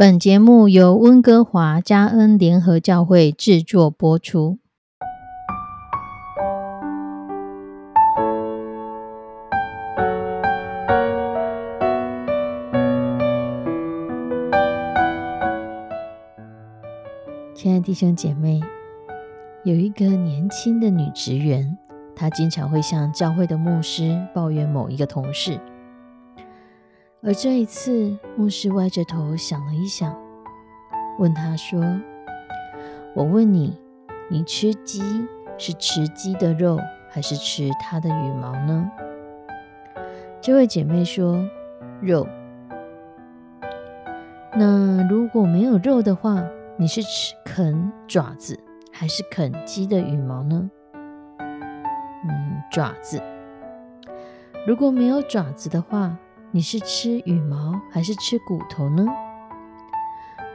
[0.00, 4.60] 本节目由温哥华加恩联合教会制作播出。
[17.52, 18.60] 亲爱的弟兄姐妹，
[19.64, 21.76] 有一个年轻的女职员，
[22.14, 25.58] 她经常会向教会的牧师抱怨某一个同事。
[27.20, 30.16] 而这一次，牧师歪着头想了一想，
[31.18, 31.80] 问他说
[33.12, 33.76] ：“我问你，
[34.30, 35.02] 你吃鸡
[35.58, 36.78] 是吃鸡的肉，
[37.10, 38.88] 还是吃它的羽毛呢？”
[40.40, 41.44] 这位姐妹说
[42.00, 42.24] ：“肉。”
[44.54, 46.44] 那如果没有肉的话，
[46.76, 48.56] 你是吃啃爪子，
[48.92, 50.70] 还是啃鸡的羽毛呢？
[51.40, 53.20] 嗯，爪子。
[54.64, 56.16] 如果没有爪子的话，
[56.50, 59.04] 你是吃羽毛还是吃骨头呢？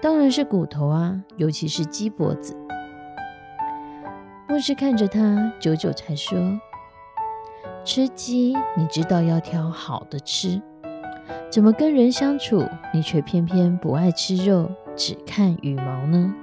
[0.02, 2.58] 当然是骨头啊，尤其是鸡脖子。
[4.50, 6.60] 牧师看着他，久久才说
[7.86, 10.60] ：“吃鸡，你知道要挑好的吃，
[11.52, 16.34] 怎么跟人相处，你却偏偏不爱吃肉，只看羽毛呢？”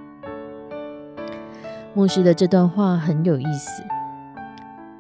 [1.93, 3.83] 牧师的这段话很有意思。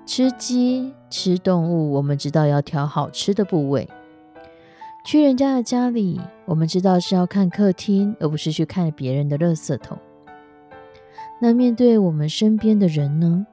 [0.04, 3.88] 吃鸡，吃动物，我们知道要挑好吃的部位。
[5.02, 9.98] 去人家的家里，我们知道是要看客厅，而不是去看别人的垃圾桶。
[11.40, 13.46] 那面对我们身边的人呢？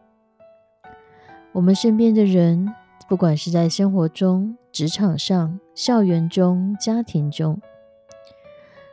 [1.54, 2.72] 我们身边的人，
[3.08, 7.60] 不管是在生活中、职场上、校园中、家庭中，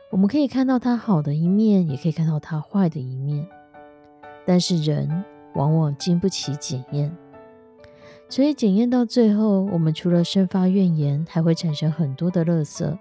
[0.09, 3.45] 我们可以看到他好的一面，也可以看到他坏的一面。
[4.45, 5.25] 但是人
[5.55, 7.15] 往往经不起检验。
[8.27, 12.97] 所以检验到最后，我们除了生发怨言，还会产生很多的垃圾。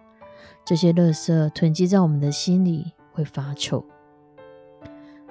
[0.65, 3.85] 这些垃圾囤积在我们的心里，会发臭。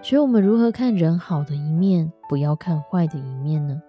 [0.02, 3.82] 所以，我们如何看人好的一面，不要看坏的一面呢？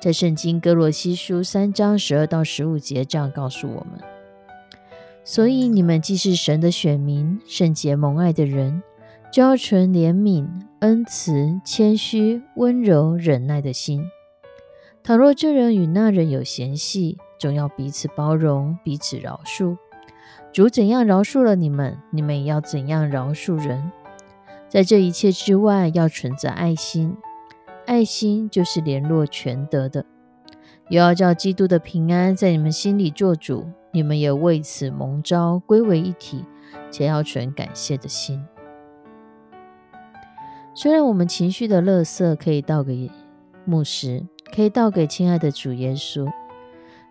[0.00, 4.00] 在圣经哥罗西书三章十二到十五节这样告诉我们：
[5.22, 8.82] 所以你们既是神的选民，圣洁蒙爱的人，
[9.32, 10.48] 就要存怜悯、
[10.80, 14.04] 恩慈、谦虚、温柔、忍耐的心。
[15.08, 19.78] 倘若这人与那人有嫌隙，总要彼此包容，彼此饶恕。
[20.52, 23.90] 主怎样饶恕了你们，你们也要怎样饶恕人。
[24.68, 27.16] 在这一切之外，要存着爱心。
[27.86, 30.04] 爱心就是联络全德的。
[30.90, 36.44] 又要叫基督的平安在你们心里做主，你们也为此蒙召归为一体，
[36.90, 38.44] 且要存感谢的心。
[40.74, 43.10] 虽然我们情绪的垃圾可以倒给
[43.64, 44.26] 牧师。
[44.54, 46.30] 可以倒给亲爱的主耶稣，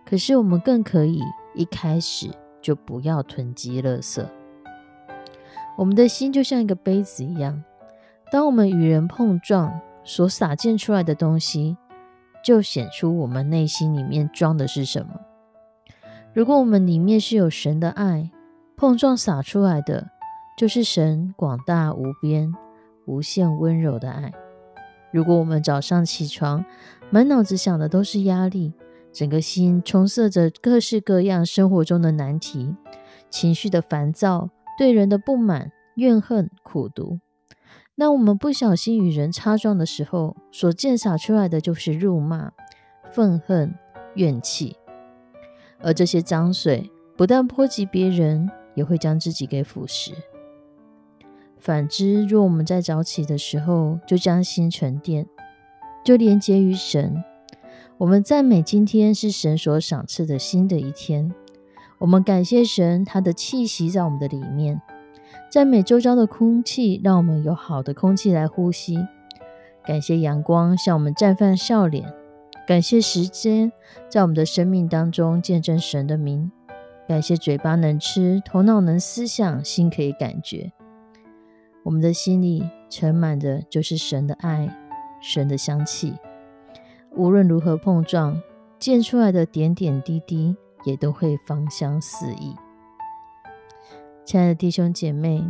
[0.04, 1.22] 可是我们更可以
[1.54, 2.28] 一开始
[2.60, 4.24] 就不要囤积垃圾。
[5.76, 7.62] 我们的心就像一个杯子一样，
[8.32, 11.76] 当我们与人碰撞，所洒溅出来的东西，
[12.44, 15.20] 就显出我们内心里面装的是什么。
[16.34, 18.30] 如果我们里面是有神的爱，
[18.76, 20.10] 碰撞洒出来的
[20.56, 22.52] 就是神广大无边、
[23.06, 24.32] 无限温柔的爱。
[25.10, 26.64] 如果我们早上起床，
[27.10, 28.74] 满脑子想的都是压力，
[29.12, 32.74] 整个心充塞着各式各样生活中的难题，
[33.30, 37.20] 情绪的烦躁，对人的不满、怨恨、苦毒，
[37.94, 42.52] 那我们不小心与人擦撞的时候，所溅洒出来的就是辱骂、
[43.10, 43.74] 愤恨、
[44.14, 44.76] 怨气，
[45.80, 50.12] 而这些脏水不但波及别人，也会将自己给腐蚀。
[51.60, 55.26] 反之，若我们在早起的时候就将心沉淀，
[56.04, 57.22] 就连接于神，
[57.98, 61.34] 我们赞美今天是神所赏赐的新的一天。
[61.98, 64.80] 我们感谢神，他的气息在我们的里面，
[65.50, 69.06] 赞美周遭的空气，让我们有好的空气来呼吸。
[69.84, 72.12] 感谢阳光向我们绽放笑脸，
[72.66, 73.72] 感谢时间
[74.08, 76.52] 在我们的生命当中见证神的名。
[77.08, 80.72] 感谢嘴巴能吃，头脑能思想，心可以感觉。
[81.88, 84.68] 我们的心里盛满的就是神的爱，
[85.22, 86.14] 神的香气。
[87.16, 88.38] 无论如何碰撞，
[88.78, 90.54] 溅出来的点点滴滴
[90.84, 92.54] 也都会芳香四溢。
[94.22, 95.42] 亲爱的弟兄姐妹，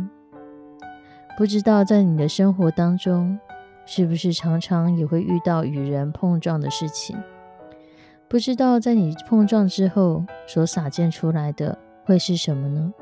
[1.37, 3.37] 不知道在你的生活当中，
[3.85, 7.17] 是不是常常也会遇到与人碰撞的事情？
[8.29, 12.93] 不知道在你碰撞之后所洒溅出来的会是什么呢？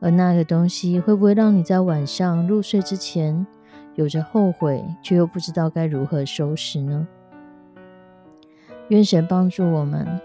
[0.00, 3.46] 而那个东西会不会让你在晚上入睡之前
[3.94, 7.06] 有着后悔，却又不知道该如何收拾呢？
[8.88, 10.20] 愿神帮助我们，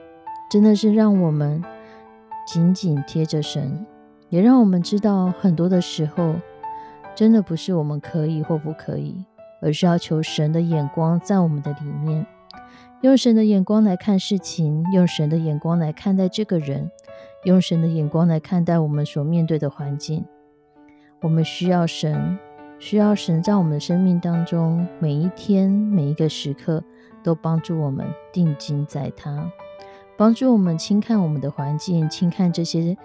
[0.51, 1.63] 真的是让我们
[2.45, 3.86] 紧紧贴着神，
[4.30, 6.36] 也让我们知道，很多的时候，
[7.16, 9.24] 真的不是我们可以或不可以，
[9.62, 12.25] 而是要求神的眼光在我们的里面，
[13.01, 16.92] 用神的眼光来看事情，用神的眼光来看待这个人，
[17.44, 20.25] 用神的眼光来看待我们所面对的环境。
[21.21, 22.38] 我们需要神，
[22.80, 26.83] 需要神在我们的生命当中，每一天每一个时刻
[27.24, 29.51] 都帮助我们定睛在他，
[30.18, 32.97] 帮助我们轻看我们的环境，轻看这些。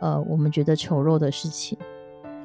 [0.00, 1.76] 呃，我们觉得丑陋的事情，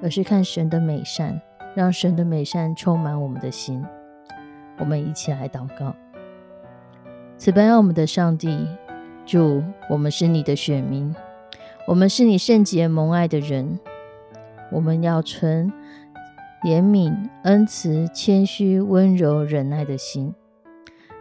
[0.04, 1.40] 而是看神的美善，
[1.74, 3.82] 让神的美善充满我们的心。
[4.78, 5.96] 我们一起来祷告：
[7.38, 8.68] 此般我们的上帝，
[9.26, 11.16] 主，我们是你的选民，
[11.88, 13.80] 我们是你圣洁蒙爱的人，
[14.72, 15.72] 我们要存
[16.64, 20.34] 怜悯、恩慈、谦虚、温柔、忍耐的心，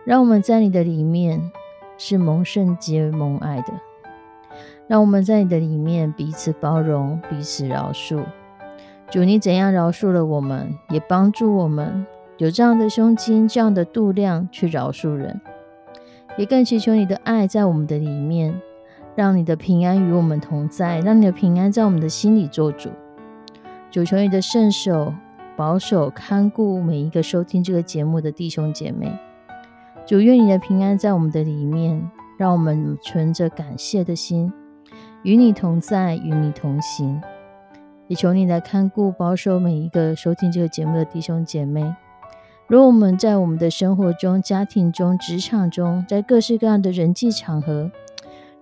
[0.07, 1.51] 让我们在你的里面
[1.99, 3.75] 是蒙圣洁蒙爱的。
[4.87, 8.25] 让我们在你的里面彼此包容，彼此饶恕。
[9.11, 12.07] 主，你怎样饶恕了我们，也帮助我们
[12.39, 15.39] 有这样的胸襟、这样的度量去饶恕人。
[16.39, 18.59] 也更祈求你的爱在我们的里面，
[19.17, 22.91] 让你的平安与我们同在，让你的平安在我们的心里做主。
[23.91, 25.15] 主，求你的圣手
[25.57, 29.17] 保守看顾每一个收听这个节目的弟兄姐妹。
[30.05, 34.53] 主，愿你的平安在我们的里面，让我们存着感谢的心。
[35.23, 37.23] 与你同在，与你同行，
[38.09, 41.95] 也求你来看顾、保守每一个收听这个节目的弟兄姐妹。
[42.67, 47.91] 如果我们在我们的生活中、家庭中、职场中，在各式各样的人际场合，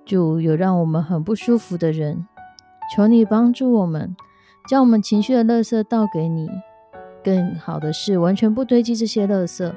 [0.04, 2.26] 主有让我们很不舒服的人，
[2.94, 4.14] 求你帮助我们，
[4.68, 6.48] 将我们情绪的垃圾倒给你。
[7.24, 9.72] 更好的是，完全不堆积这些垃圾，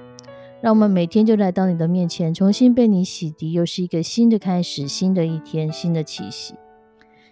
[0.62, 6.56] 让我们每天就来到你的面前，重新被你洗涤，又是一个新的开始，新的一天，新的气息。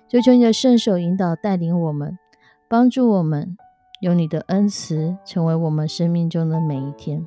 [0.08, 2.20] 求求你的圣手引导带领我们，
[2.70, 3.58] 帮助我们，
[4.02, 7.26] 用你的恩慈成为我们生命中的每一天。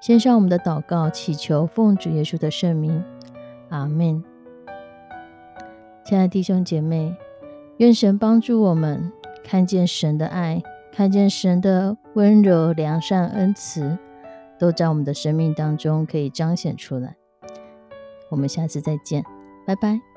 [0.00, 3.04] 献上我们的祷告，祈求奉主耶稣的圣名，
[3.68, 4.24] 阿门。
[6.10, 7.14] 亲爱的弟兄姐妹，
[7.76, 9.12] 愿神帮助我们
[9.44, 10.60] 看见神的爱，
[10.92, 13.96] 看见神的温柔、良善、恩慈，
[14.58, 17.14] 都在我们的生命当中可以彰显出来。
[18.28, 19.24] 我们下次再见，
[19.64, 20.09] 拜拜。